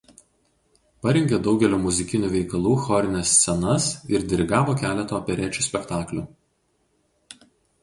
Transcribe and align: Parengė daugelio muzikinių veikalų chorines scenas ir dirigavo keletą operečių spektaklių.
Parengė 1.07 1.37
daugelio 1.47 1.79
muzikinių 1.83 2.31
veikalų 2.37 2.71
chorines 2.87 3.35
scenas 3.43 3.91
ir 4.15 4.27
dirigavo 4.33 4.77
keletą 4.85 5.21
operečių 5.21 5.69
spektaklių. 5.69 6.27